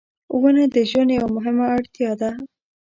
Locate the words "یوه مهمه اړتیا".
1.17-2.11